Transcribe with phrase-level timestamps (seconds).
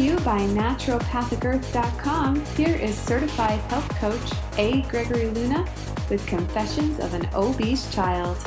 [0.00, 4.80] you by naturopathicearth.com, here is certified health coach A.
[4.82, 5.66] Gregory Luna
[6.08, 8.38] with Confessions of an Obese Child.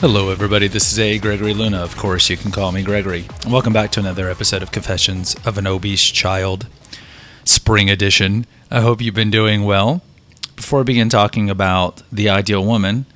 [0.00, 0.66] Hello, everybody.
[0.66, 1.18] This is A.
[1.18, 1.78] Gregory Luna.
[1.78, 3.28] Of course, you can call me Gregory.
[3.46, 6.66] Welcome back to another episode of Confessions of an Obese Child,
[7.44, 8.44] Spring Edition.
[8.72, 10.02] I hope you've been doing well.
[10.56, 13.06] Before I begin talking about the ideal woman,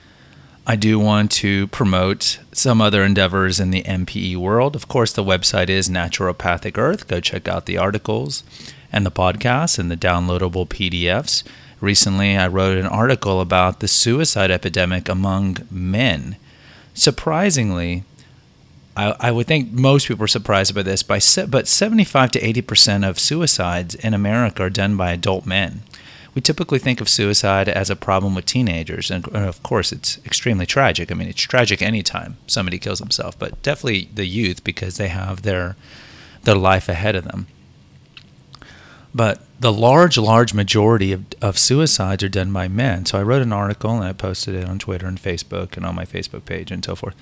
[0.64, 4.76] I do want to promote some other endeavors in the MPE world.
[4.76, 7.08] Of course, the website is Naturopathic Earth.
[7.08, 8.44] Go check out the articles
[8.92, 11.42] and the podcasts and the downloadable PDFs.
[11.80, 16.36] Recently, I wrote an article about the suicide epidemic among men.
[16.94, 18.04] Surprisingly,
[18.96, 22.40] I, I would think most people are surprised by this, by se- but 75 to
[22.40, 25.82] 80 percent of suicides in America are done by adult men
[26.34, 29.10] we typically think of suicide as a problem with teenagers.
[29.10, 31.10] And of course, it's extremely tragic.
[31.10, 35.42] I mean, it's tragic anytime somebody kills himself, but definitely the youth because they have
[35.42, 35.76] their,
[36.42, 37.48] their life ahead of them.
[39.14, 43.04] But the large, large majority of, of suicides are done by men.
[43.04, 45.94] So I wrote an article and I posted it on Twitter and Facebook and on
[45.94, 47.14] my Facebook page and so forth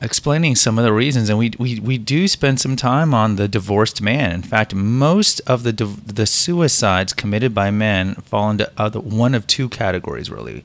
[0.00, 3.48] explaining some of the reasons, and we, we, we do spend some time on the
[3.48, 4.32] divorced man.
[4.32, 9.46] In fact, most of the the suicides committed by men fall into other, one of
[9.46, 10.64] two categories, really: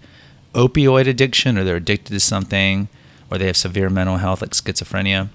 [0.54, 2.88] opioid addiction, or they're addicted to something,
[3.30, 5.30] or they have severe mental health like schizophrenia,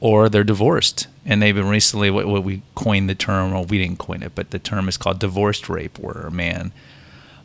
[0.00, 1.06] or they're divorced.
[1.24, 4.34] And they've been recently what, what we coined the term, well, we didn't coin it,
[4.34, 6.72] but the term is called divorced rape, where a man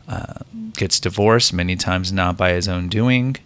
[0.08, 0.40] uh,
[0.74, 3.36] gets divorced many times not by his own doing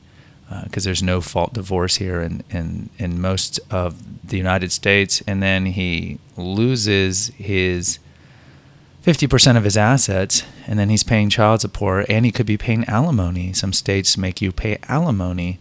[0.64, 5.22] because uh, there's no fault divorce here in, in, in most of the United States.
[5.26, 7.98] And then he loses his
[9.04, 12.84] 50% of his assets, and then he's paying child support, and he could be paying
[12.84, 13.52] alimony.
[13.52, 15.58] Some states make you pay alimony.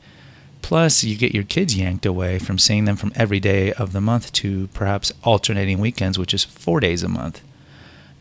[0.61, 4.01] Plus, you get your kids yanked away from seeing them from every day of the
[4.01, 7.41] month to perhaps alternating weekends, which is four days a month.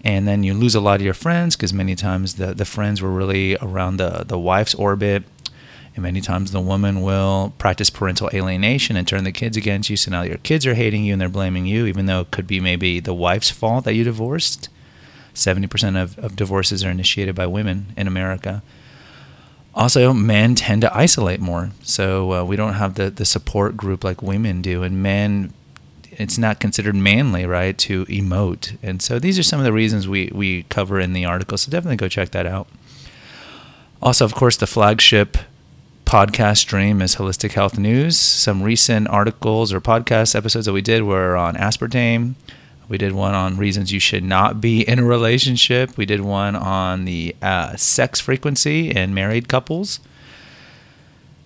[0.04, 3.02] And then you lose a lot of your friends because many times the, the friends
[3.02, 5.24] were really around the, the wife's orbit
[5.96, 9.96] and many times the woman will practice parental alienation and turn the kids against you.
[9.96, 12.46] So now your kids are hating you and they're blaming you, even though it could
[12.46, 14.68] be maybe the wife's fault that you divorced.
[15.34, 18.62] 70% of, of divorces are initiated by women in America.
[19.74, 21.70] Also, men tend to isolate more.
[21.82, 24.82] So uh, we don't have the, the support group like women do.
[24.82, 25.54] And men,
[26.12, 28.76] it's not considered manly, right, to emote.
[28.82, 31.56] And so these are some of the reasons we, we cover in the article.
[31.56, 32.68] So definitely go check that out.
[34.02, 35.38] Also, of course, the flagship
[36.06, 38.16] podcast stream is Holistic Health News.
[38.16, 42.34] Some recent articles or podcast episodes that we did were on aspartame.
[42.88, 45.96] We did one on reasons you should not be in a relationship.
[45.96, 49.98] We did one on the uh, sex frequency in married couples.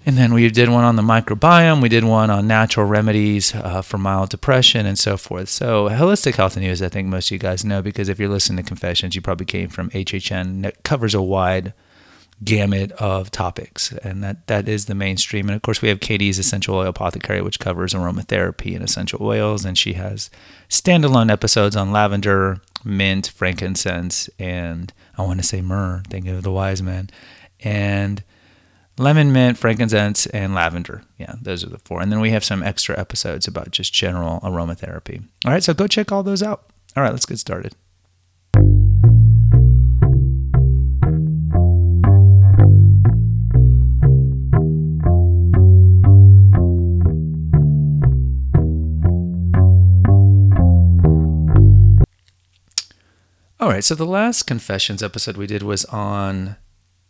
[0.04, 1.80] And then we did one on the microbiome.
[1.80, 5.48] We did one on natural remedies uh, for mild depression and so forth.
[5.48, 8.62] So, Holistic Health News, I think most of you guys know because if you're listening
[8.62, 10.66] to Confessions, you probably came from HHN.
[10.66, 11.72] It covers a wide
[12.42, 15.48] gamut of topics, and that that is the mainstream.
[15.48, 19.64] And of course, we have Katie's Essential Oil Apothecary, which covers aromatherapy and essential oils,
[19.64, 20.30] and she has
[20.68, 26.02] standalone episodes on lavender, mint, frankincense, and I want to say myrrh.
[26.08, 27.10] Thinking of the wise man,
[27.60, 28.22] and
[28.98, 31.02] lemon, mint, frankincense, and lavender.
[31.18, 32.00] Yeah, those are the four.
[32.00, 35.22] And then we have some extra episodes about just general aromatherapy.
[35.44, 36.70] All right, so go check all those out.
[36.96, 37.74] All right, let's get started.
[53.60, 56.56] All right, so the last confessions episode we did was on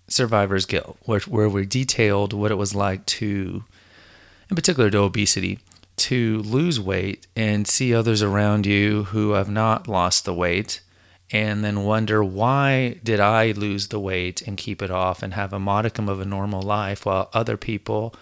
[0.08, 3.62] survivor's guilt, where, where we detailed what it was like to,
[4.48, 5.60] in particular to obesity,
[5.98, 10.80] to lose weight and see others around you who have not lost the weight
[11.30, 15.52] and then wonder why did I lose the weight and keep it off and have
[15.52, 18.12] a modicum of a normal life while other people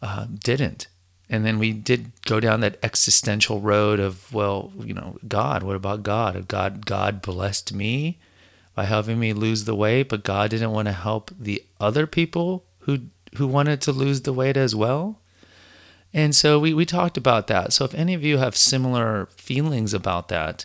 [0.00, 0.86] uh, didn't
[1.28, 5.76] and then we did go down that existential road of well you know god what
[5.76, 6.48] about god?
[6.48, 8.18] God god blessed me
[8.74, 12.64] by helping me lose the weight but god didn't want to help the other people
[12.80, 12.98] who
[13.36, 15.20] who wanted to lose the weight as well.
[16.12, 17.72] And so we, we talked about that.
[17.72, 20.64] So if any of you have similar feelings about that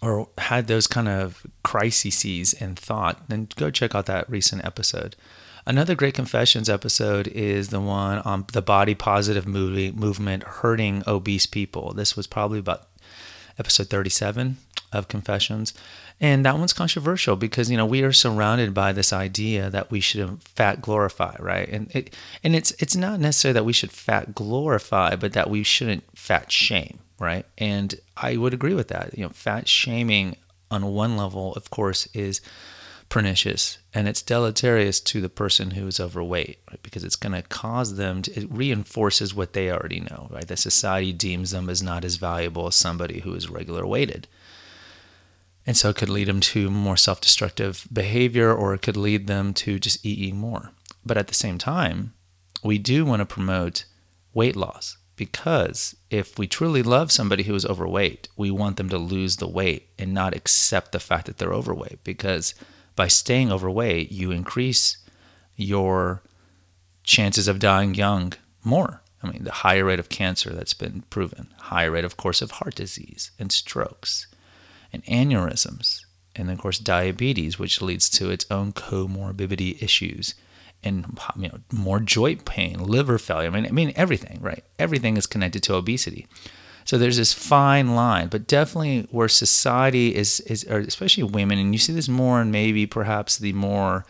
[0.00, 5.16] or had those kind of crises in thought then go check out that recent episode
[5.66, 11.46] Another great confessions episode is the one on the body positive movie movement hurting obese
[11.46, 11.94] people.
[11.94, 12.88] This was probably about
[13.58, 14.58] episode 37.
[14.92, 15.74] of Confessions.
[16.20, 20.00] And that one's controversial because you know we are surrounded by this idea that we
[20.00, 21.68] should um, fat glorify, right?
[21.68, 22.14] And it
[22.44, 26.52] and it's it's not necessarily that we should fat glorify, but that we shouldn't fat
[26.52, 27.44] shame, right?
[27.58, 29.18] And I would agree with that.
[29.18, 30.36] You know, fat shaming
[30.70, 32.40] on one level, of course, is
[33.14, 36.82] pernicious and it's deleterious to the person who is overweight right?
[36.82, 40.48] because it's going to cause them to it reinforces what they already know right?
[40.48, 44.26] That society deems them as not as valuable as somebody who is regular weighted.
[45.64, 49.54] And so it could lead them to more self-destructive behavior or it could lead them
[49.54, 50.72] to just eating more.
[51.06, 52.14] But at the same time
[52.64, 53.84] we do want to promote
[54.32, 58.98] weight loss because if we truly love somebody who is overweight we want them to
[58.98, 62.54] lose the weight and not accept the fact that they're overweight because
[62.96, 64.98] by staying overweight, you increase
[65.56, 66.22] your
[67.02, 68.32] chances of dying young
[68.62, 69.02] more.
[69.22, 72.52] I mean, the higher rate of cancer that's been proven, higher rate, of course, of
[72.52, 74.26] heart disease and strokes
[74.92, 76.04] and aneurysms,
[76.36, 80.34] and of course, diabetes, which leads to its own comorbidity issues
[80.82, 83.48] and you know more joint pain, liver failure.
[83.48, 84.62] I mean, I mean everything, right?
[84.78, 86.26] Everything is connected to obesity.
[86.84, 91.78] So there's this fine line, but definitely where society is, is especially women, and you
[91.78, 94.04] see this more in maybe perhaps the more,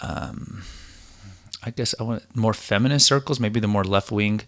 [0.00, 0.62] um,
[1.62, 4.42] I guess I want more feminist circles, maybe the more left wing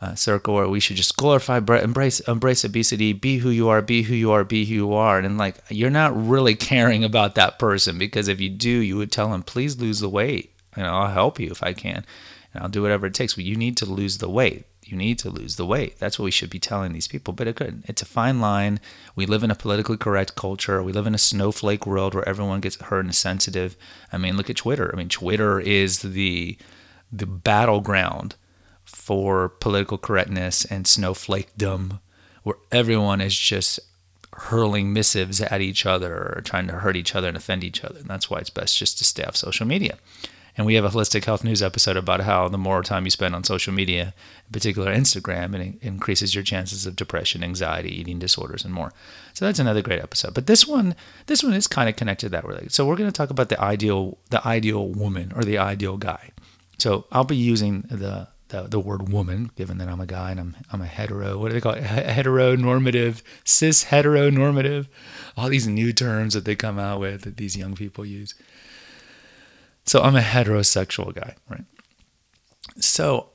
[0.00, 4.02] uh, circle where we should just glorify, embrace, embrace obesity, be who you are, be
[4.02, 7.60] who you are, be who you are, and like you're not really caring about that
[7.60, 11.06] person because if you do, you would tell them, please lose the weight, and I'll
[11.06, 12.04] help you if I can,
[12.52, 13.34] and I'll do whatever it takes.
[13.34, 15.98] But you need to lose the weight you need to lose the weight.
[15.98, 17.32] That's what we should be telling these people.
[17.32, 17.84] But it could.
[17.86, 18.80] It's a fine line.
[19.14, 20.82] We live in a politically correct culture.
[20.82, 23.76] We live in a snowflake world where everyone gets hurt and sensitive.
[24.12, 24.90] I mean, look at Twitter.
[24.92, 26.58] I mean, Twitter is the
[27.10, 28.36] the battleground
[28.84, 32.00] for political correctness and snowflakedom,
[32.42, 33.80] where everyone is just
[34.34, 37.98] hurling missives at each other or trying to hurt each other and offend each other.
[37.98, 39.98] And that's why it's best just to stay off social media.
[40.56, 43.34] And we have a holistic health news episode about how the more time you spend
[43.34, 44.14] on social media,
[44.46, 48.92] in particular Instagram, it increases your chances of depression, anxiety, eating disorders, and more.
[49.32, 50.34] So that's another great episode.
[50.34, 50.94] But this one,
[51.26, 52.66] this one is kind of connected that way.
[52.68, 56.30] So we're going to talk about the ideal, the ideal woman or the ideal guy.
[56.78, 60.38] So I'll be using the the, the word woman, given that I'm a guy and
[60.38, 61.38] I'm I'm a hetero.
[61.38, 61.84] What do they call it?
[61.84, 64.88] Heteronormative, cis heteronormative.
[65.36, 68.34] All these new terms that they come out with that these young people use.
[69.84, 71.64] So I'm a heterosexual guy, right?
[72.78, 73.30] So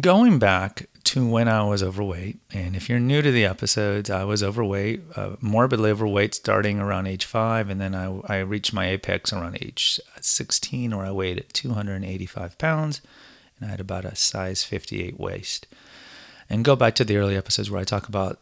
[0.00, 4.24] going back to when I was overweight, and if you're new to the episodes, I
[4.24, 8.88] was overweight, uh, morbidly overweight starting around age five, and then I, I reached my
[8.88, 13.00] apex around age 16, where I weighed at 285 pounds,
[13.58, 15.66] and I had about a size 58 waist.
[16.50, 18.38] And go back to the early episodes where I talk about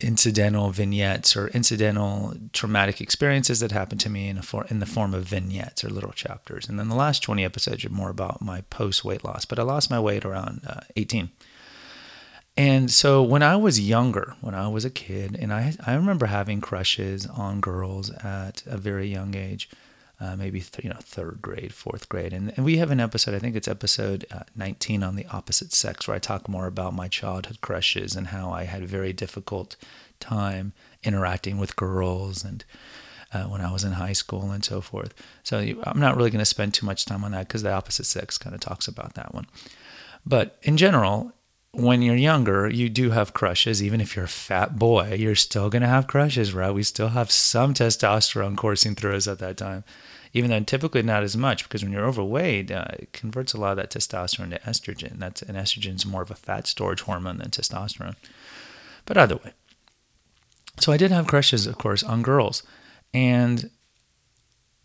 [0.00, 5.14] incidental vignettes or incidental traumatic experiences that happened to me in, for, in the form
[5.14, 6.68] of vignettes or little chapters.
[6.68, 9.46] And then the last 20 episodes are more about my post weight loss.
[9.46, 11.30] But I lost my weight around uh, 18.
[12.58, 16.26] And so when I was younger, when I was a kid, and I, I remember
[16.26, 19.68] having crushes on girls at a very young age.
[20.18, 23.34] Uh, maybe th- you know third grade, fourth grade, and, and we have an episode.
[23.34, 26.94] I think it's episode uh, 19 on the opposite sex, where I talk more about
[26.94, 29.76] my childhood crushes and how I had a very difficult
[30.18, 30.72] time
[31.04, 32.64] interacting with girls and
[33.32, 35.12] uh, when I was in high school and so forth.
[35.42, 38.06] So I'm not really going to spend too much time on that because the opposite
[38.06, 39.46] sex kind of talks about that one.
[40.24, 41.32] But in general,
[41.76, 43.82] when you're younger, you do have crushes.
[43.82, 46.70] Even if you're a fat boy, you're still going to have crushes, right?
[46.70, 49.84] We still have some testosterone coursing through us at that time
[50.36, 53.70] even though typically not as much because when you're overweight, uh, it converts a lot
[53.70, 55.18] of that testosterone to estrogen.
[55.18, 58.16] That's and estrogen is more of a fat storage hormone than testosterone.
[59.06, 59.54] But either way,
[60.78, 62.62] so I did have crushes, of course, on girls,
[63.14, 63.70] and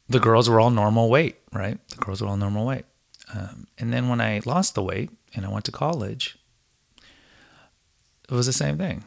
[0.07, 1.77] the girls were all normal weight, right?
[1.89, 2.85] The girls were all normal weight.
[3.35, 6.37] Um, and then when I lost the weight and I went to college,
[8.31, 9.03] it was the same thing.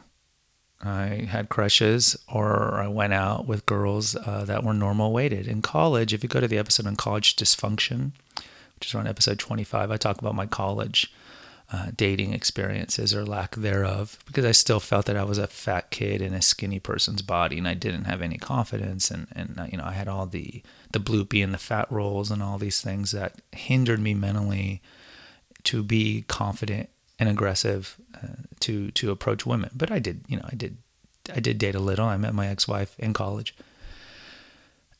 [0.81, 5.47] I had crushes or I went out with girls uh, that were normal weighted.
[5.47, 8.11] In college, if you go to the episode on college dysfunction,
[8.75, 11.11] which is on episode 25, I talk about my college
[11.73, 15.89] uh, dating experiences or lack thereof because I still felt that I was a fat
[15.89, 19.65] kid in a skinny person's body and I didn't have any confidence and, and uh,
[19.71, 22.81] you know I had all the the bloopy and the fat rolls and all these
[22.81, 24.81] things that hindered me mentally
[25.63, 29.69] to be confident and aggressive uh, to to approach women.
[29.73, 30.77] But I did, you know, I did
[31.33, 32.05] I did date a little.
[32.05, 33.55] I met my ex-wife in college.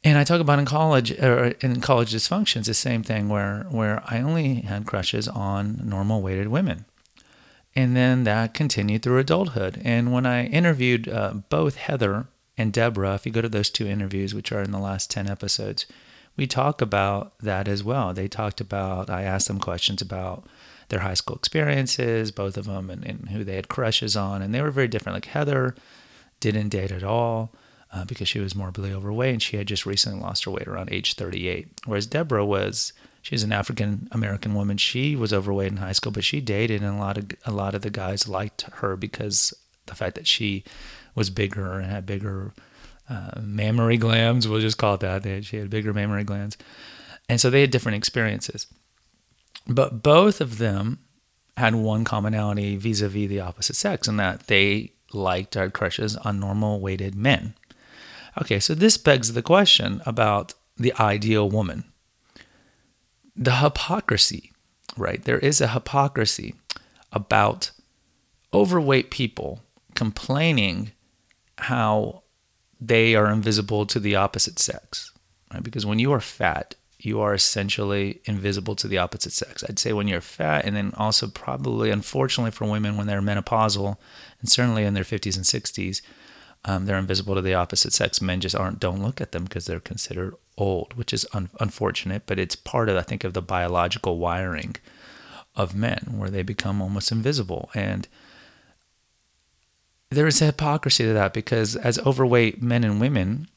[0.03, 4.03] And I talk about in college or in college dysfunctions the same thing where where
[4.05, 6.85] I only had crushes on normal weighted women.
[7.75, 9.81] And then that continued through adulthood.
[9.83, 13.85] And when I interviewed uh, both Heather and Deborah, if you go to those two
[13.85, 15.85] interviews, which are in the last 10 episodes,
[16.37, 18.13] we talk about that as well.
[18.13, 20.45] They talked about, I asked them questions about
[20.89, 24.41] their high school experiences, both of them, and, and who they had crushes on.
[24.41, 25.15] And they were very different.
[25.15, 25.75] Like Heather
[26.39, 27.51] didn't date at all
[27.93, 30.91] uh, because she was morbidly overweight and she had just recently lost her weight around
[30.91, 31.67] age 38.
[31.85, 34.77] Whereas Deborah was, she's an African American woman.
[34.77, 37.73] She was overweight in high school, but she dated, and a lot of a lot
[37.73, 39.53] of the guys liked her because
[39.87, 40.63] the fact that she
[41.15, 42.53] was bigger and had bigger
[43.09, 44.47] uh, mammary glands.
[44.47, 45.23] We'll just call it that.
[45.23, 46.57] They, she had bigger mammary glands,
[47.27, 48.67] and so they had different experiences.
[49.67, 50.99] But both of them
[51.57, 56.79] had one commonality vis-a-vis the opposite sex, in that they liked our crushes on normal
[56.79, 57.53] weighted men.
[58.41, 61.85] Okay, so this begs the question about the ideal woman.
[63.35, 64.51] The hypocrisy,
[64.97, 65.23] right?
[65.23, 66.55] There is a hypocrisy
[67.13, 67.71] about
[68.53, 69.63] overweight people
[69.95, 70.91] complaining
[71.57, 72.23] how
[72.81, 75.11] they are invisible to the opposite sex.
[75.53, 75.63] Right?
[75.63, 76.75] Because when you are fat,
[77.05, 79.63] you are essentially invisible to the opposite sex.
[79.63, 83.97] I'd say when you're fat, and then also probably, unfortunately, for women when they're menopausal,
[84.39, 86.01] and certainly in their 50s and 60s,
[86.65, 88.21] um, they're invisible to the opposite sex.
[88.21, 92.23] Men just aren't don't look at them because they're considered old, which is un- unfortunate.
[92.25, 94.75] But it's part of I think of the biological wiring
[95.55, 98.09] of men where they become almost invisible and
[100.09, 103.47] there is a hypocrisy to that because as overweight men and women,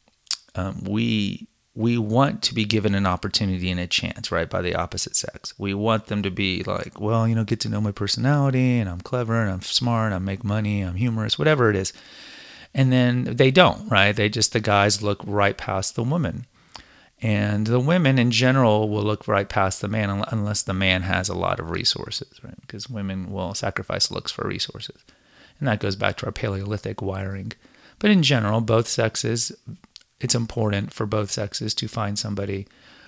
[0.55, 1.47] um, we
[1.79, 5.55] we want to be given an opportunity and a chance, right, by the opposite sex.
[5.59, 8.91] We want them to be like, well, you know, get to know my personality and
[8.91, 11.93] I'm clever and I'm smart, and I make money, I'm humorous, whatever it is.
[12.75, 14.11] And then they don't, right?
[14.11, 16.47] They just, the guys look right past the woman.
[17.23, 21.29] And the women in general will look right past the man unless the man has
[21.29, 22.61] a lot of resources, right?
[22.61, 25.01] Because women will sacrifice looks for resources.
[25.61, 27.53] And that goes back to our Paleolithic wiring.
[28.01, 29.53] But in general, both sexes
[30.21, 32.67] it's important for both sexes to find somebody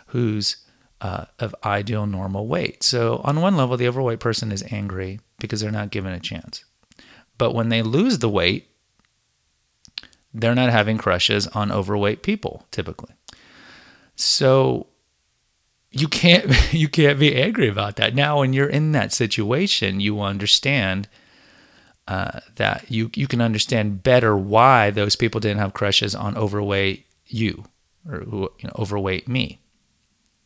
[0.08, 0.56] who's
[1.00, 2.82] uh, of ideal normal weight.
[2.82, 6.64] So, on one level, the overweight person is angry because they're not given a chance.
[7.38, 8.68] But when they lose the weight,
[10.34, 13.14] they're not having crushes on overweight people typically.
[14.14, 14.88] So,
[15.90, 18.14] you can't you can't be angry about that.
[18.14, 21.08] Now, when you're in that situation, you understand
[22.10, 27.06] uh, that you you can understand better why those people didn't have crushes on overweight
[27.28, 27.66] you
[28.04, 29.60] or who you know, overweight me.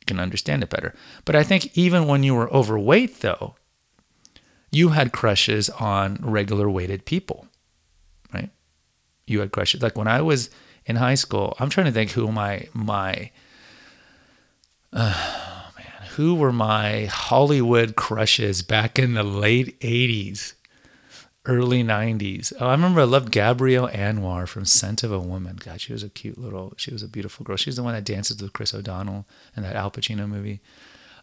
[0.01, 0.95] You can understand it better.
[1.25, 3.55] But I think even when you were overweight, though,
[4.71, 7.47] you had crushes on regular weighted people,
[8.35, 8.51] right?
[9.27, 10.51] You had crushes like when I was
[10.85, 11.57] in high school.
[11.59, 13.31] I'm trying to think who my my.
[14.93, 20.53] Uh, man, who were my Hollywood crushes back in the late 80s?
[21.47, 22.53] Early 90s.
[22.59, 25.59] Oh, I remember I loved Gabrielle Anwar from Scent of a Woman.
[25.63, 27.57] God, she was a cute little, she was a beautiful girl.
[27.57, 30.61] She's the one that dances with Chris O'Donnell in that Al Pacino movie.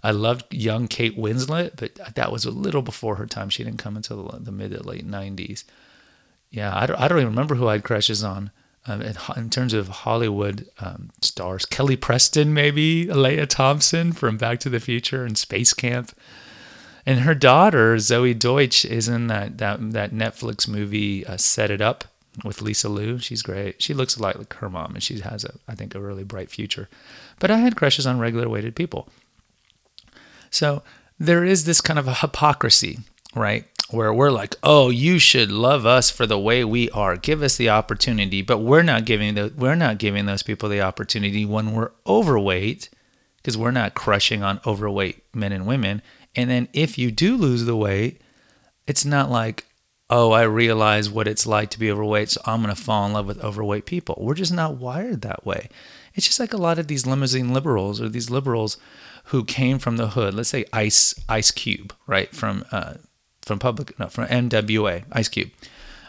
[0.03, 3.49] I loved young Kate Winslet, but that was a little before her time.
[3.49, 5.63] She didn't come until the, mid to late 90s.
[6.49, 8.51] Yeah, I don't, I don't even remember who I had crushes on.
[8.87, 14.59] Um, in, in, terms of Hollywood um, stars, Kelly Preston, maybe, Lea Thompson from Back
[14.61, 16.17] to the Future and Space Camp.
[17.05, 21.81] And her daughter Zoey Deutch is in that that that Netflix movie uh, Set It
[21.81, 22.05] Up
[22.43, 23.17] with Lucy Liu.
[23.19, 23.81] She's great.
[23.81, 26.23] She looks a lot like her mom, and she has a I think a really
[26.23, 26.89] bright future.
[27.39, 29.09] But I had crushes on regular weighted people.
[30.49, 30.83] So
[31.19, 32.99] there is this kind of a hypocrisy,
[33.35, 33.65] right?
[33.89, 37.17] Where we're like, oh, you should love us for the way we are.
[37.17, 40.81] Give us the opportunity, but we're not giving the we're not giving those people the
[40.81, 42.89] opportunity when we're overweight,
[43.37, 46.01] because we're not crushing on overweight men and women
[46.35, 48.21] and then if you do lose the weight,
[48.87, 49.65] it's not like,
[50.09, 53.13] oh, I realize what it's like to be overweight, so I'm going to fall in
[53.13, 54.17] love with overweight people.
[54.19, 55.69] We're just not wired that way.
[56.13, 58.77] It's just like a lot of these limousine liberals or these liberals
[59.25, 60.33] who came from the hood.
[60.33, 62.95] Let's say Ice Ice Cube, right from uh,
[63.41, 65.51] from public no, from NWA Ice Cube.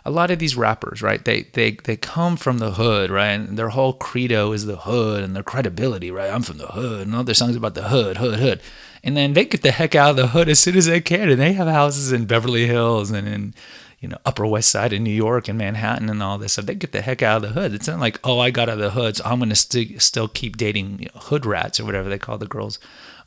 [0.05, 1.25] A lot of these rappers, right?
[1.25, 3.29] They they they come from the hood, right?
[3.29, 6.33] And their whole credo is the hood and their credibility, right?
[6.33, 8.61] I'm from the hood, and all their songs about the hood, hood, hood
[9.05, 11.29] and then they get the heck out of the hood as soon as they can,
[11.29, 13.55] and they have houses in Beverly Hills and in
[14.01, 16.67] you know Upper West Side in New York and Manhattan and all this stuff.
[16.67, 17.75] They get the heck out of the hood.
[17.75, 20.29] It's not like oh I got out of the hood, so I'm gonna st- still
[20.29, 22.79] keep dating you know, hood rats or whatever they call the girls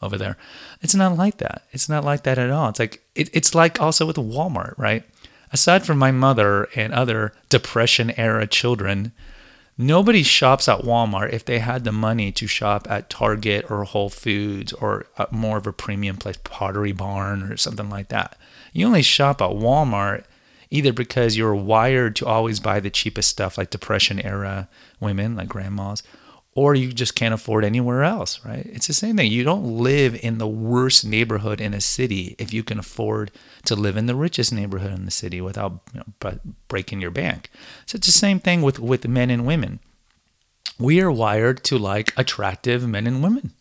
[0.01, 0.38] over there.
[0.82, 1.63] It's not like that.
[1.72, 2.70] It's not like that at all.
[2.70, 5.03] It's like it, it's like also with Walmart, right?
[5.51, 9.13] Aside from my mother and other depression era children
[9.77, 14.10] Nobody shops at Walmart if they had the money to shop at Target or Whole
[14.10, 18.38] Foods or more of a premium place, Pottery Barn or something like that.
[18.72, 20.24] You only shop at Walmart
[20.70, 24.67] either because you're wired to always buy the cheapest stuff like depression era
[25.00, 26.03] women like grandmas
[26.55, 28.65] or you just can't afford anywhere else, right?
[28.65, 29.29] It's the same thing.
[29.29, 33.29] You don't live in the worst neighborhood in a city if you can afford
[33.65, 37.51] to live in the richest neighborhood in the city without you know, breaking your bank.
[37.85, 39.79] So it's the same thing with, with men and women.
[40.79, 43.51] We are wired to like attractive men and women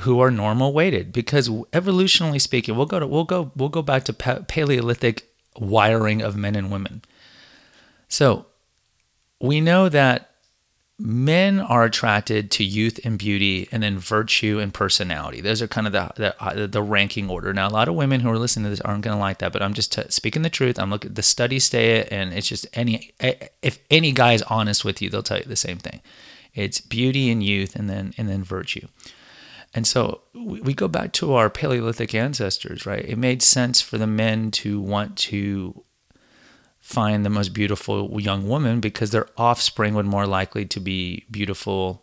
[0.00, 4.04] who are normal weighted because evolutionally speaking, we'll go to we'll go we'll go back
[4.04, 7.02] to Paleolithic wiring of men and women.
[8.08, 8.46] So
[9.40, 10.27] we know that
[10.98, 15.40] men are attracted to youth and beauty and then virtue and personality.
[15.40, 17.52] Those are kind of the the, uh, the ranking order.
[17.52, 19.52] Now a lot of women who are listening to this aren't going to like that
[19.52, 20.78] but i'm just t- speaking the truth.
[20.78, 23.12] I'm looking the studies say it and it's just any
[23.62, 26.00] if any guy is honest with you they'll tell you the same thing.
[26.54, 28.88] It's beauty and youth and then and then virtue.
[29.74, 33.04] And so we go back to our paleolithic ancestors right?
[33.04, 35.84] It made sense for the men to want to
[36.88, 42.02] find the most beautiful young woman because their offspring would more likely to be beautiful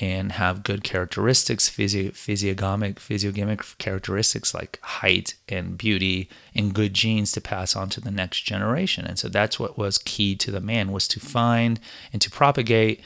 [0.00, 7.30] and have good characteristics, physio- physiognomic, physiognomic characteristics like height and beauty and good genes
[7.30, 9.06] to pass on to the next generation.
[9.06, 11.78] And so that's what was key to the man was to find
[12.12, 13.00] and to propagate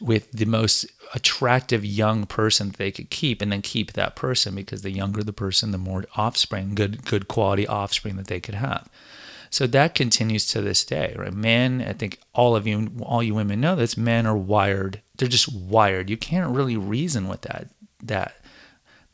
[0.00, 4.54] with the most attractive young person that they could keep and then keep that person
[4.54, 8.54] because the younger the person, the more offspring, good good quality offspring that they could
[8.54, 8.88] have.
[9.54, 11.32] So that continues to this day, right?
[11.32, 13.96] Men, I think all of you, all you women know this.
[13.96, 15.00] Men are wired.
[15.16, 16.10] They're just wired.
[16.10, 17.68] You can't really reason with that.
[18.02, 18.34] That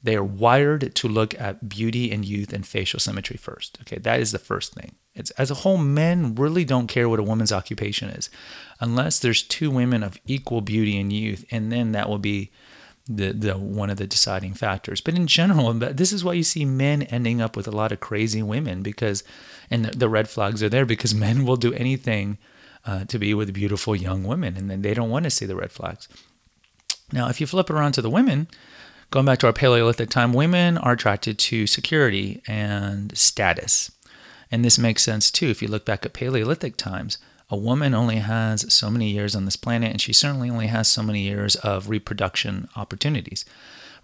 [0.03, 3.77] they are wired to look at beauty and youth and facial symmetry first.
[3.83, 4.95] Okay, that is the first thing.
[5.15, 8.31] It's as a whole, men really don't care what a woman's occupation is,
[8.81, 12.51] unless there's two women of equal beauty and youth, and then that will be
[13.07, 15.01] the, the one of the deciding factors.
[15.01, 18.01] But in general, this is why you see men ending up with a lot of
[18.01, 19.23] crazy women because,
[19.71, 22.39] and the, the red flags are there because men will do anything
[22.85, 25.57] uh, to be with beautiful young women, and then they don't want to see the
[25.57, 26.09] red flags.
[27.13, 28.49] Now, if you flip it around to the women,
[29.11, 33.91] going back to our Paleolithic time, women are attracted to security and status.
[34.51, 35.49] And this makes sense too.
[35.49, 37.19] If you look back at Paleolithic times,
[37.51, 40.89] a woman only has so many years on this planet, and she certainly only has
[40.89, 43.45] so many years of reproduction opportunities,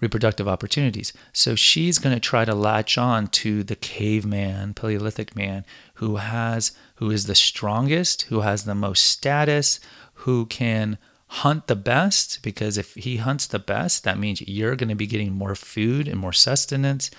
[0.01, 1.13] reproductive opportunities.
[1.33, 6.73] So she's going to try to latch on to the caveman, Paleolithic man, who has,
[6.97, 9.81] who is the strongest, who has the most status,
[10.21, 12.43] who can hunt the best.
[12.43, 16.09] Because if he hunts the best, that means you're going to be getting more food
[16.09, 17.11] and more sustenance.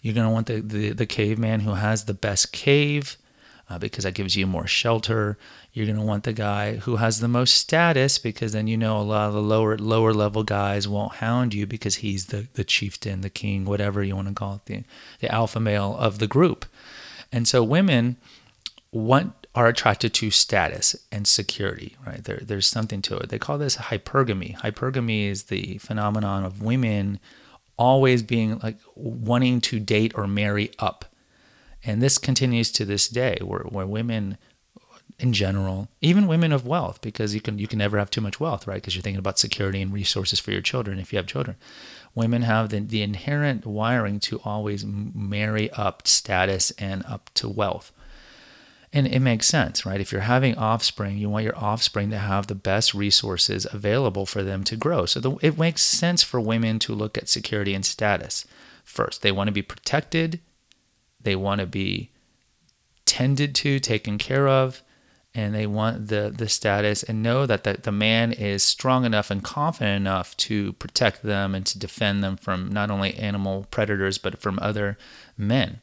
[0.00, 3.16] You're going to want the, the, the caveman who has the best cave.
[3.72, 5.38] Uh, because that gives you more shelter.
[5.72, 8.98] You're going to want the guy who has the most status because then you know
[8.98, 12.64] a lot of the lower lower level guys won't hound you because he's the the
[12.64, 14.82] chieftain, the king, whatever you want to call it, the
[15.20, 16.66] the alpha male of the group.
[17.32, 18.16] And so women
[18.90, 22.24] want are attracted to status and security, right?
[22.24, 23.30] There, there's something to it.
[23.30, 24.58] They call this hypergamy.
[24.58, 27.20] Hypergamy is the phenomenon of women
[27.78, 31.06] always being like wanting to date or marry up.
[31.84, 34.38] And this continues to this day where, where women
[35.18, 38.40] in general, even women of wealth, because you can you can never have too much
[38.40, 38.76] wealth, right?
[38.76, 41.56] Because you're thinking about security and resources for your children if you have children.
[42.14, 47.92] Women have the, the inherent wiring to always marry up status and up to wealth.
[48.92, 50.00] And it makes sense, right?
[50.00, 54.42] If you're having offspring, you want your offspring to have the best resources available for
[54.42, 55.06] them to grow.
[55.06, 58.44] So the, it makes sense for women to look at security and status
[58.84, 59.22] first.
[59.22, 60.40] They want to be protected,
[61.22, 62.10] they want to be
[63.04, 64.82] tended to, taken care of,
[65.34, 69.30] and they want the the status and know that the, the man is strong enough
[69.30, 74.18] and confident enough to protect them and to defend them from not only animal predators
[74.18, 74.98] but from other
[75.36, 75.80] men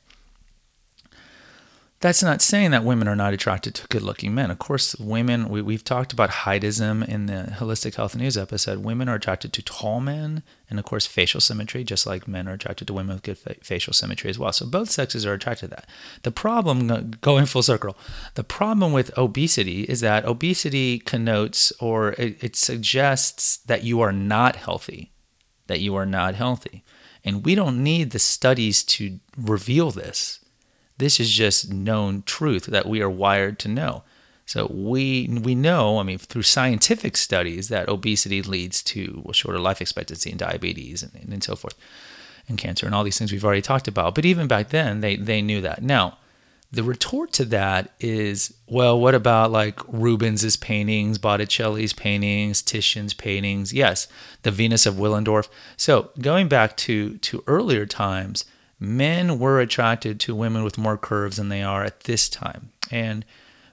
[2.01, 4.49] that's not saying that women are not attracted to good looking men.
[4.49, 8.79] Of course, women, we, we've talked about heightism in the Holistic Health News episode.
[8.85, 12.53] Women are attracted to tall men and, of course, facial symmetry, just like men are
[12.53, 14.53] attracted to women with good fa- facial symmetry as well.
[14.53, 15.89] So both sexes are attracted to that.
[16.23, 17.97] The problem, going full circle,
[18.35, 24.13] the problem with obesity is that obesity connotes or it, it suggests that you are
[24.13, 25.11] not healthy,
[25.67, 26.85] that you are not healthy.
[27.25, 30.38] And we don't need the studies to reveal this
[30.99, 34.03] this is just known truth that we are wired to know.
[34.45, 39.59] So we we know, I mean, through scientific studies, that obesity leads to well, shorter
[39.59, 41.75] life expectancy and diabetes and, and so forth,
[42.47, 44.15] and cancer and all these things we've already talked about.
[44.15, 45.83] But even back then, they they knew that.
[45.83, 46.17] Now,
[46.71, 53.71] the retort to that is, well, what about like Rubens's paintings, Botticelli's paintings, Titian's paintings?
[53.71, 54.07] Yes,
[54.41, 55.47] the Venus of Willendorf.
[55.77, 58.45] So going back to to earlier times,
[58.79, 62.71] men were attracted to women with more curves than they are at this time.
[62.91, 63.25] And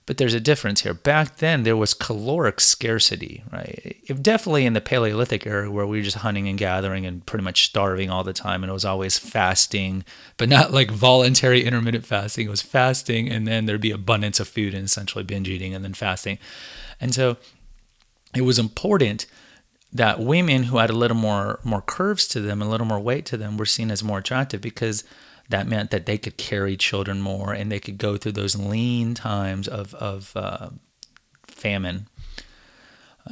[0.07, 0.95] but there's a difference here.
[0.95, 3.97] Back then, there was caloric scarcity, right?
[4.23, 7.67] Definitely in the Paleolithic era, where we were just hunting and gathering and pretty much
[7.67, 10.05] starving all the time, and it was always fasting,
[10.37, 12.47] but not like voluntary intermittent fasting.
[12.47, 15.83] It was fasting, and then there'd be abundance of food and essentially binge eating and
[15.83, 16.39] then fasting.
[17.01, 17.37] And so
[18.33, 19.27] it was important
[19.93, 23.25] that women who had a little more more curves to them, a little more weight
[23.27, 25.05] to them, were seen as more attractive because
[25.49, 29.15] that meant that they could carry children more and they could go through those lean
[29.15, 30.71] times of, of uh,
[31.47, 32.09] famine.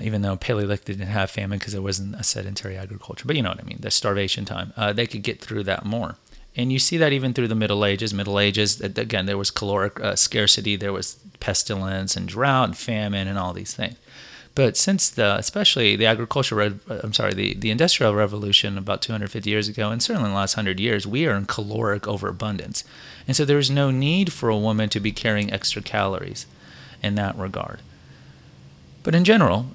[0.01, 3.51] Even though Paleolithic didn't have famine because it wasn't a sedentary agriculture, but you know
[3.51, 6.17] what I mean, the starvation time, uh, they could get through that more.
[6.57, 8.15] And you see that even through the Middle Ages.
[8.15, 13.29] Middle Ages, again, there was caloric uh, scarcity, there was pestilence and drought and famine
[13.29, 13.97] and all these things.
[14.55, 19.51] But since the, especially the agricultural, uh, I'm sorry, the, the industrial revolution about 250
[19.51, 22.85] years ago, and certainly in the last 100 years, we are in caloric overabundance.
[23.27, 26.47] And so there's no need for a woman to be carrying extra calories
[27.03, 27.81] in that regard.
[29.03, 29.67] But in general,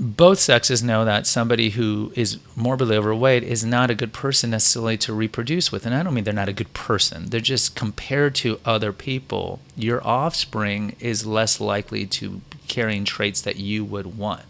[0.00, 4.96] both sexes know that somebody who is morbidly overweight is not a good person necessarily
[4.98, 5.84] to reproduce with.
[5.84, 7.30] And I don't mean they're not a good person.
[7.30, 13.56] They're just compared to other people, your offspring is less likely to carrying traits that
[13.56, 14.42] you would want.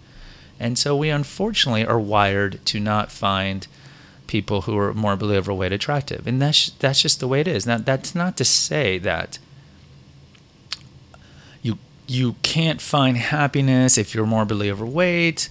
[0.61, 3.67] And so we unfortunately are wired to not find
[4.27, 6.27] people who are morbidly overweight attractive.
[6.27, 7.67] And that's that's just the way it is.
[7.67, 9.39] Now that's not to say that
[11.63, 15.49] you you can't find happiness if you're morbidly overweight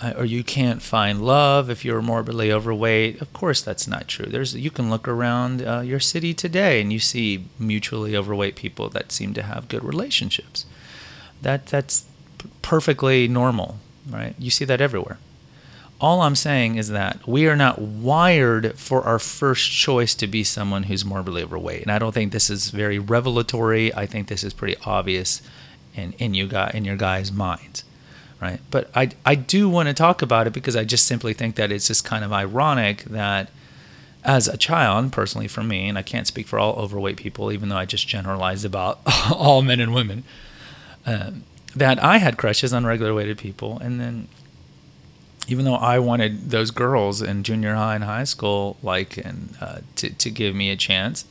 [0.00, 3.20] uh, or you can't find love if you're morbidly overweight.
[3.20, 4.26] Of course that's not true.
[4.26, 8.88] There's you can look around uh, your city today and you see mutually overweight people
[8.90, 10.66] that seem to have good relationships
[11.44, 12.04] that that's
[12.60, 13.78] perfectly normal,
[14.10, 14.34] right?
[14.38, 15.18] You see that everywhere.
[16.00, 20.42] All I'm saying is that we are not wired for our first choice to be
[20.42, 21.82] someone who's morbidly overweight.
[21.82, 23.94] And I don't think this is very revelatory.
[23.94, 25.40] I think this is pretty obvious
[25.94, 27.84] in, in you guys in your guys' minds.
[28.40, 28.60] Right.
[28.70, 31.70] But I I do want to talk about it because I just simply think that
[31.70, 33.48] it's just kind of ironic that
[34.24, 37.68] as a child, personally for me, and I can't speak for all overweight people, even
[37.68, 39.00] though I just generalized about
[39.32, 40.24] all men and women,
[41.06, 41.44] um,
[41.76, 44.28] that I had crushes on regular weighted people, and then
[45.46, 49.78] even though I wanted those girls in junior high and high school, like, and uh,
[49.96, 51.24] to to give me a chance,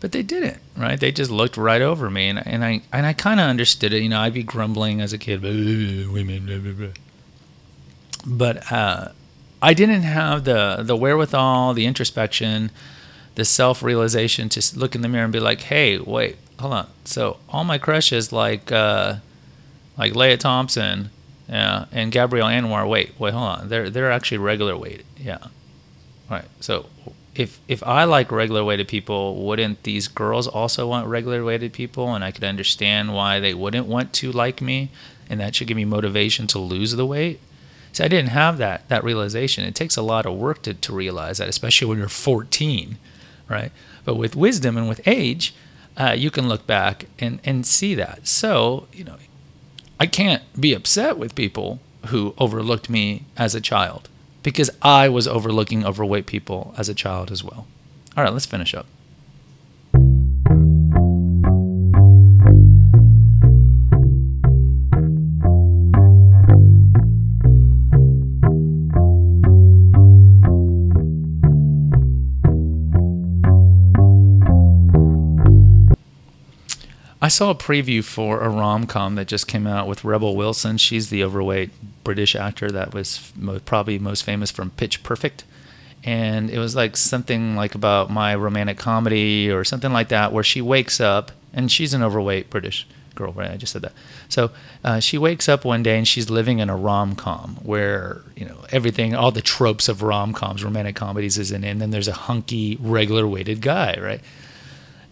[0.00, 0.58] but they didn't.
[0.76, 0.98] Right?
[0.98, 4.02] They just looked right over me, and and I and I kind of understood it.
[4.02, 6.06] You know, I'd be grumbling as a kid, women,
[8.26, 9.08] but uh,
[9.62, 12.70] I didn't have the the wherewithal, the introspection,
[13.34, 16.86] the self realization to look in the mirror and be like, hey, wait, hold on.
[17.04, 19.16] So all my crushes like uh,
[19.98, 21.10] like Lea Thompson,
[21.48, 22.88] yeah, and Gabrielle Anwar.
[22.88, 23.68] Wait, wait, hold on.
[23.68, 25.06] They're they're actually regular weighted.
[25.16, 25.38] Yeah.
[25.42, 25.50] All
[26.30, 26.44] right.
[26.60, 26.86] So
[27.34, 32.14] if if I like regular weighted people, wouldn't these girls also want regular weighted people?
[32.14, 34.90] And I could understand why they wouldn't want to like me,
[35.28, 37.40] and that should give me motivation to lose the weight.
[37.92, 39.64] See, I didn't have that that realization.
[39.64, 42.98] It takes a lot of work to, to realize that, especially when you're 14,
[43.48, 43.72] right?
[44.04, 45.54] But with wisdom and with age,
[46.00, 48.26] uh, you can look back and, and see that.
[48.26, 49.16] So, you know,
[49.98, 54.08] I can't be upset with people who overlooked me as a child
[54.42, 57.66] because I was overlooking overweight people as a child as well.
[58.16, 58.86] All right, let's finish up.
[77.22, 80.78] I saw a preview for a rom com that just came out with Rebel Wilson.
[80.78, 81.70] She's the overweight
[82.02, 83.32] British actor that was
[83.66, 85.44] probably most famous from Pitch Perfect.
[86.02, 90.44] And it was like something like about my romantic comedy or something like that, where
[90.44, 93.50] she wakes up and she's an overweight British girl, right?
[93.50, 93.92] I just said that.
[94.30, 94.50] So
[94.82, 98.46] uh, she wakes up one day and she's living in a rom com where you
[98.46, 102.08] know everything, all the tropes of rom coms, romantic comedies, is in, and then there's
[102.08, 104.22] a hunky, regular weighted guy, right?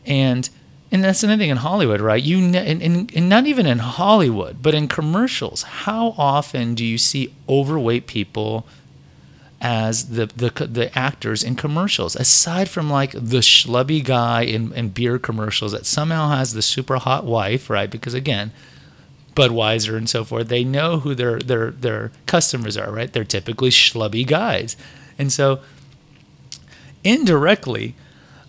[0.06, 0.48] And
[0.90, 2.22] and that's another thing in Hollywood, right?
[2.22, 5.62] You and, and, and not even in Hollywood, but in commercials.
[5.62, 8.66] How often do you see overweight people
[9.60, 12.16] as the the the actors in commercials?
[12.16, 16.96] Aside from like the schlubby guy in, in beer commercials that somehow has the super
[16.96, 17.90] hot wife, right?
[17.90, 18.50] Because again,
[19.34, 23.12] Budweiser and so forth, they know who their their their customers are, right?
[23.12, 24.74] They're typically schlubby guys,
[25.18, 25.60] and so
[27.04, 27.94] indirectly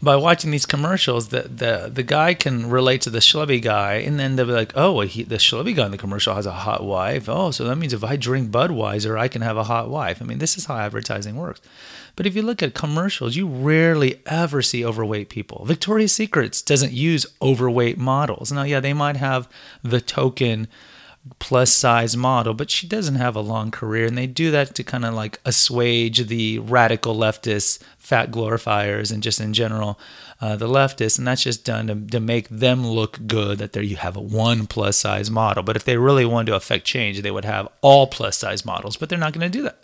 [0.01, 4.19] by watching these commercials, the the the guy can relate to the schlubby guy, and
[4.19, 6.51] then they'll be like, "Oh, well, he, the schlubby guy in the commercial has a
[6.51, 7.27] hot wife.
[7.27, 10.25] Oh, so that means if I drink Budweiser, I can have a hot wife." I
[10.25, 11.61] mean, this is how advertising works.
[12.15, 15.65] But if you look at commercials, you rarely ever see overweight people.
[15.65, 18.51] Victoria's Secrets doesn't use overweight models.
[18.51, 19.47] Now, yeah, they might have
[19.83, 20.67] the token
[21.37, 24.05] plus size model, but she doesn't have a long career.
[24.05, 29.21] And they do that to kind of like assuage the radical leftists, fat glorifiers, and
[29.21, 29.99] just in general,
[30.41, 31.17] uh, the leftists.
[31.17, 34.21] And that's just done to, to make them look good that there you have a
[34.21, 35.63] one plus size model.
[35.63, 38.97] But if they really wanted to affect change, they would have all plus size models,
[38.97, 39.83] but they're not going to do that.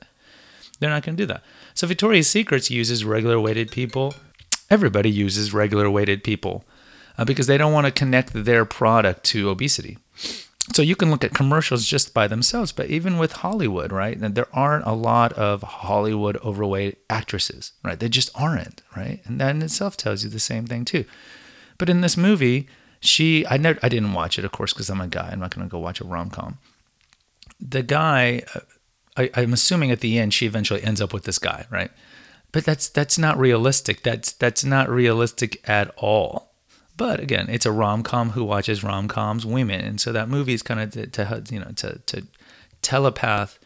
[0.79, 1.43] They're not going to do that.
[1.73, 4.13] So Victoria's Secrets uses regular weighted people.
[4.69, 6.65] Everybody uses regular weighted people
[7.17, 9.97] uh, because they don't want to connect their product to obesity
[10.73, 14.17] so you can look at commercials just by themselves, but even with Hollywood, right?
[14.17, 17.99] And there aren't a lot of Hollywood overweight actresses, right?
[17.99, 19.21] They just aren't, right?
[19.25, 21.05] And that in itself tells you the same thing too.
[21.77, 22.67] But in this movie,
[22.99, 25.29] she I never I didn't watch it, of course, because I'm a guy.
[25.31, 26.57] I'm not going to go watch a rom com.
[27.59, 28.61] The guy, uh,
[29.17, 31.91] I, I'm assuming at the end she eventually ends up with this guy, right?
[32.51, 34.01] But that's that's not realistic.
[34.01, 36.54] That's that's not realistic at all
[36.97, 38.31] but again, it's a rom com.
[38.31, 39.45] Who watches rom coms?
[39.45, 42.27] Women, and so that movie is kind of to, to you know to to
[42.81, 43.59] telepath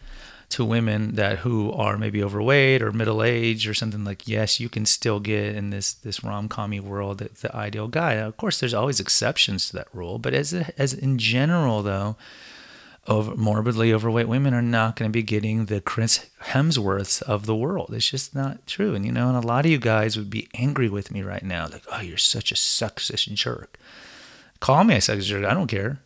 [0.49, 4.67] to women that who are maybe overweight or middle aged or something like yes you
[4.67, 8.59] can still get in this this rom-commy world the, the ideal guy now, of course
[8.59, 12.15] there's always exceptions to that rule but as as in general though
[13.07, 17.55] over, morbidly overweight women are not going to be getting the Chris Hemsworths of the
[17.55, 17.91] world.
[17.93, 18.93] It's just not true.
[18.95, 21.43] And you know, and a lot of you guys would be angry with me right
[21.43, 23.77] now, like, "Oh, you're such a sexist jerk."
[24.59, 25.45] Call me a sexist jerk.
[25.45, 26.01] I don't care,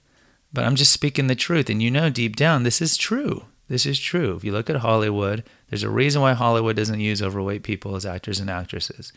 [0.54, 1.70] but I'm just speaking the truth.
[1.70, 3.46] And you know, deep down, this is true.
[3.68, 4.36] This is true.
[4.36, 8.06] If you look at Hollywood, there's a reason why Hollywood doesn't use overweight people as
[8.06, 9.12] actors and actresses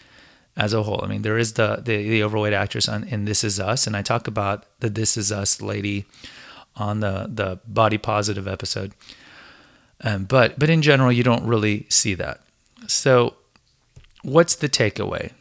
[0.57, 1.01] as a whole.
[1.05, 3.97] I mean, there is the the, the overweight actress on in This Is Us, and
[3.97, 6.07] I talk about the This Is Us lady
[6.77, 8.93] on the the body positive episode.
[10.03, 12.41] Um, but but in general, you don't really see that.
[12.87, 13.35] So,
[14.23, 15.33] what's the takeaway?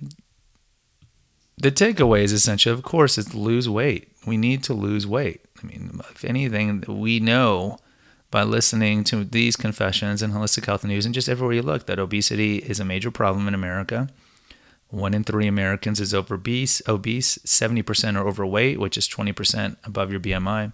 [1.58, 4.10] The takeaway is essentially, of course, is lose weight.
[4.26, 5.42] We need to lose weight.
[5.62, 7.78] I mean, if anything, we know
[8.32, 12.00] by listening to these confessions and holistic health news and just everywhere you look that
[12.00, 14.10] obesity is a major problem in America.
[14.90, 16.82] One in three Americans is obese.
[16.88, 17.40] Obese.
[17.44, 20.74] Seventy percent are overweight, which is twenty percent above your BMI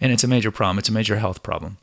[0.00, 0.78] and it's a major problem.
[0.78, 1.78] It's a major health problem.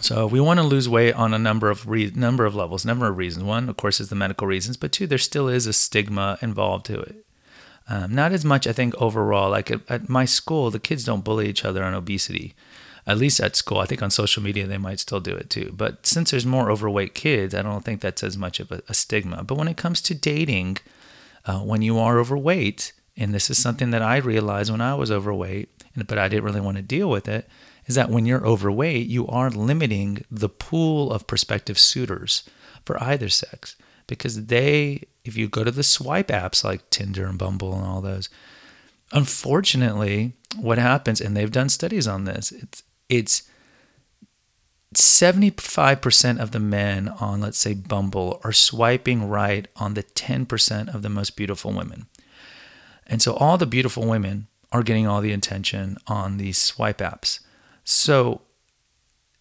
[0.00, 3.06] So we want to lose weight on a number of re- number of levels, number
[3.06, 3.44] of reasons.
[3.44, 6.86] One, of course, is the medical reasons, but two, there still is a stigma involved
[6.86, 7.24] to it.
[7.88, 9.50] Um, not as much, I think, overall.
[9.50, 12.54] Like at, at, my school, the kids don't bully each other on obesity.
[13.06, 15.72] At least at school, I think on social media they might still do it too.
[15.76, 18.94] But since there's more overweight kids, I don't think that's as much of a, a
[18.94, 19.44] stigma.
[19.44, 20.78] But when it comes to dating,
[21.44, 25.10] uh, when you are overweight, and this is something that I realized when I was
[25.12, 27.48] overweight, but I didn't really want to deal with it,
[27.86, 32.44] is that when you're overweight, you are limiting the pool of prospective suitors
[32.84, 33.76] for either sex
[34.06, 38.00] because they, if you go to the swipe apps like Tinder and Bumble and all
[38.00, 38.28] those,
[39.12, 43.42] unfortunately, what happens, and they've done studies on this, it's, it's
[44.94, 51.02] 75% of the men on, let's say, Bumble are swiping right on the 10% of
[51.02, 52.06] the most beautiful women.
[53.06, 57.38] And so all the beautiful women are getting all the attention on these swipe apps.
[57.84, 58.42] So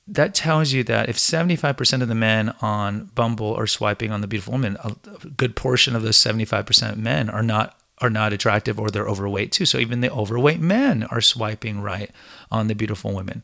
[0.08, 4.28] that tells you that if 75% of the men on Bumble are swiping on the
[4.28, 4.96] beautiful woman, a
[5.30, 9.66] good portion of those 75% men are not are not attractive or they're overweight too.
[9.66, 12.12] So even the overweight men are swiping right
[12.52, 13.44] on the beautiful women.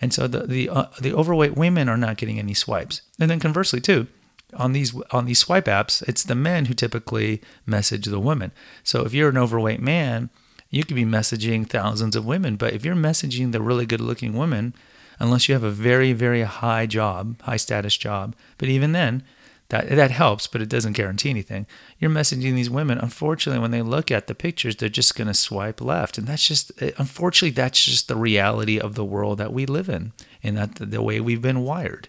[0.00, 3.02] And so the the uh, the overweight women are not getting any swipes.
[3.18, 4.06] And then conversely too,
[4.54, 8.52] on these on these swipe apps, it's the men who typically message the women.
[8.82, 10.28] So if you're an overweight man,
[10.74, 14.32] you could be messaging thousands of women, but if you're messaging the really good looking
[14.32, 14.74] woman,
[15.20, 19.22] unless you have a very, very high job, high status job, but even then,
[19.68, 21.66] that, that helps, but it doesn't guarantee anything.
[21.98, 22.98] You're messaging these women.
[22.98, 26.18] Unfortunately, when they look at the pictures, they're just going to swipe left.
[26.18, 29.88] And that's just, eh, unfortunately, that's just the reality of the world that we live
[29.88, 32.08] in and that the way we've been wired.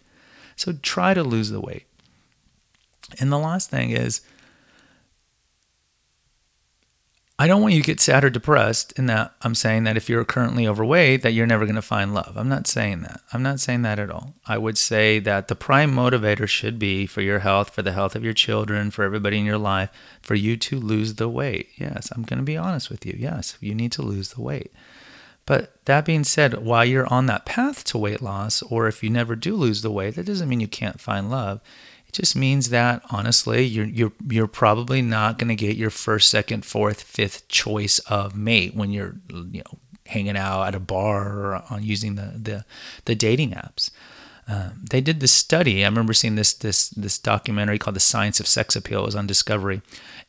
[0.56, 1.86] So try to lose the weight.
[3.20, 4.22] And the last thing is,
[7.38, 10.08] I don't want you to get sad or depressed in that I'm saying that if
[10.08, 12.38] you're currently overweight that you're never going to find love.
[12.38, 13.20] I'm not saying that.
[13.34, 14.36] I'm not saying that at all.
[14.46, 18.16] I would say that the prime motivator should be for your health, for the health
[18.16, 19.90] of your children, for everybody in your life,
[20.22, 21.68] for you to lose the weight.
[21.76, 23.16] Yes, I'm going to be honest with you.
[23.20, 24.72] Yes, you need to lose the weight.
[25.46, 29.10] But that being said, while you're on that path to weight loss or if you
[29.10, 31.60] never do lose the weight, that doesn't mean you can't find love
[32.16, 36.66] just means that honestly, you're you're you're probably not going to get your first, second,
[36.66, 41.64] fourth, fifth choice of mate when you're you know hanging out at a bar or
[41.70, 42.66] on using the the,
[43.06, 43.92] the dating apps.
[44.48, 45.84] Um, they did this study.
[45.84, 49.16] I remember seeing this this this documentary called "The Science of Sex Appeal." It was
[49.16, 49.82] on Discovery,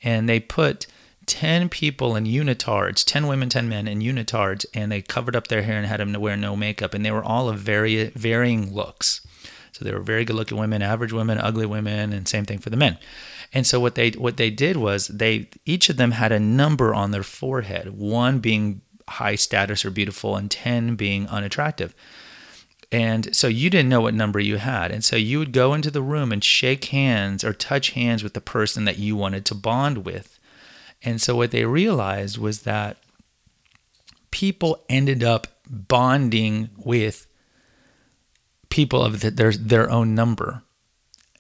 [0.03, 0.87] and they put
[1.27, 5.63] 10 people in unitards, 10 women, 10 men in unitards, and they covered up their
[5.63, 6.95] hair and had them to wear no makeup.
[6.95, 9.27] And they were all of very, varying looks.
[9.77, 12.71] So they were very good looking women, average women, ugly women, and same thing for
[12.71, 12.99] the men.
[13.53, 16.95] And so what they what they did was they each of them had a number
[16.95, 21.95] on their forehead, one being high status or beautiful and 10 being unattractive.
[22.91, 24.91] And so you didn't know what number you had.
[24.91, 28.33] And so you would go into the room and shake hands or touch hands with
[28.33, 30.39] the person that you wanted to bond with.
[31.03, 32.97] And so what they realized was that
[34.31, 37.26] people ended up bonding with
[38.77, 40.63] people of the, their their own number.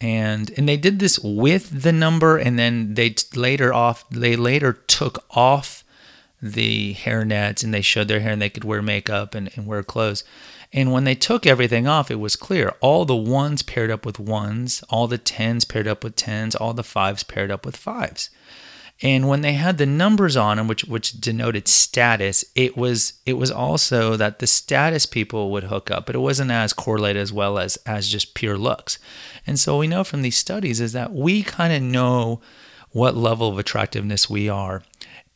[0.01, 4.73] And and they did this with the number and then they later off they later
[4.73, 5.85] took off
[6.41, 9.67] the hair nets and they showed their hair and they could wear makeup and, and
[9.67, 10.25] wear clothes.
[10.73, 12.75] And when they took everything off, it was clear.
[12.81, 16.75] All the ones paired up with ones, all the tens paired up with tens, all
[16.75, 18.31] the fives paired up with fives.
[19.03, 23.35] And when they had the numbers on them, which which denoted status, it was it
[23.35, 27.33] was also that the status people would hook up, but it wasn't as correlated as
[27.33, 28.99] well as as just pure looks.
[29.47, 32.41] And so we know from these studies is that we kind of know
[32.91, 34.83] what level of attractiveness we are.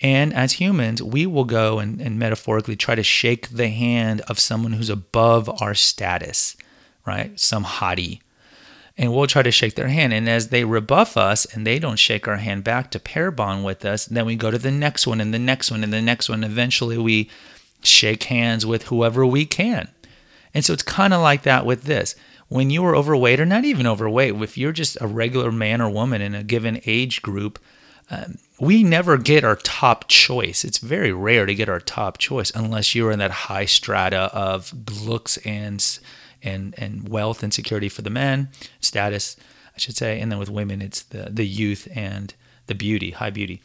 [0.01, 4.39] And as humans, we will go and, and metaphorically try to shake the hand of
[4.39, 6.57] someone who's above our status,
[7.05, 7.39] right?
[7.39, 8.21] Some hottie
[9.01, 10.13] and we'll try to shake their hand.
[10.13, 13.65] And as they rebuff us and they don't shake our hand back to pair bond
[13.65, 16.03] with us, then we go to the next one and the next one and the
[16.03, 16.45] next one.
[16.45, 17.31] Eventually, we
[17.83, 19.89] shake hands with whoever we can.
[20.53, 22.15] And so it's kind of like that with this.
[22.49, 25.89] When you are overweight, or not even overweight, if you're just a regular man or
[25.89, 27.59] woman in a given age group,
[28.11, 30.63] um, we never get our top choice.
[30.63, 34.75] It's very rare to get our top choice unless you're in that high strata of
[35.03, 35.81] looks and
[36.43, 38.51] and and wealth and security for the men,
[38.81, 39.37] status,
[39.75, 42.35] I should say, and then with women, it's the the youth and
[42.67, 43.63] the beauty, high beauty.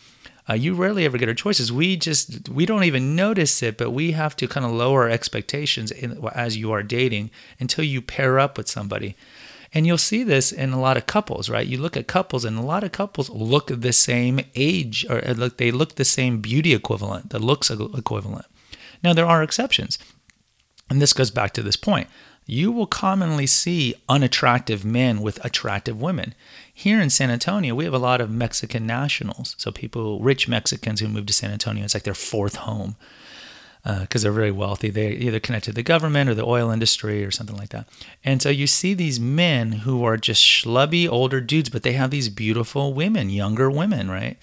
[0.48, 1.72] Uh, you rarely ever get our choices.
[1.72, 5.92] We just we don't even notice it, but we have to kind of lower expectations
[5.92, 9.16] in, as you are dating until you pair up with somebody.
[9.74, 11.68] And you'll see this in a lot of couples, right?
[11.68, 15.58] You look at couples, and a lot of couples look the same age, or look
[15.58, 18.46] they look the same beauty equivalent, the looks equivalent.
[19.04, 19.98] Now there are exceptions,
[20.90, 22.08] and this goes back to this point
[22.46, 26.36] you will commonly see unattractive men with attractive women.
[26.72, 29.56] Here in San Antonio, we have a lot of Mexican nationals.
[29.58, 32.96] So, people, rich Mexicans who move to San Antonio, it's like their fourth home
[33.84, 34.90] because uh, they're very wealthy.
[34.90, 37.88] They're either connected to the government or the oil industry or something like that.
[38.24, 42.10] And so you see these men who are just schlubby older dudes, but they have
[42.10, 44.38] these beautiful women, younger women, right?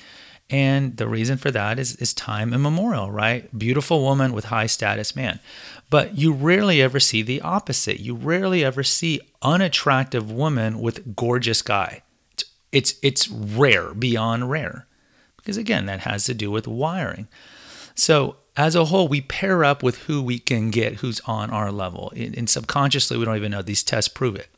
[0.51, 3.57] And the reason for that is, is time immemorial, right?
[3.59, 5.41] Beautiful woman with high status man.
[5.89, 8.01] But you rarely ever see the opposite.
[8.01, 12.03] You rarely ever see unattractive woman with gorgeous guy.
[12.33, 14.87] It's, it's, it's rare, beyond rare.
[15.37, 17.29] Because again, that has to do with wiring.
[17.95, 21.73] So as a whole, we pair up with who we can get who's on our
[21.73, 22.13] level.
[22.15, 24.49] And subconsciously, we don't even know these tests prove it.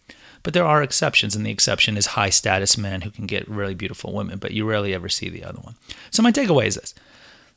[0.45, 3.75] But there are exceptions, and the exception is high status men who can get really
[3.75, 5.75] beautiful women, but you rarely ever see the other one.
[6.11, 6.95] So, my takeaway is this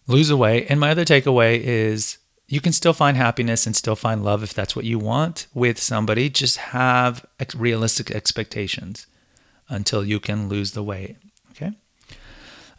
[0.07, 0.65] lose weight.
[0.69, 4.53] And my other takeaway is you can still find happiness and still find love if
[4.53, 6.29] that's what you want with somebody.
[6.29, 9.05] Just have realistic expectations
[9.69, 11.17] until you can lose the weight.
[11.51, 11.73] Okay.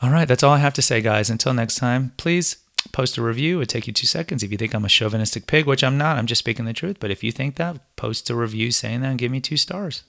[0.00, 0.26] All right.
[0.26, 1.28] That's all I have to say, guys.
[1.28, 2.56] Until next time, please
[2.92, 3.56] post a review.
[3.56, 4.42] It would take you two seconds.
[4.42, 6.98] If you think I'm a chauvinistic pig, which I'm not, I'm just speaking the truth.
[7.00, 10.04] But if you think that, post a review saying that and give me two stars.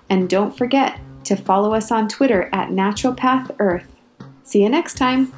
[0.10, 3.96] And don't forget to follow us on Twitter at Naturopath Earth.
[4.44, 5.32] See you next time.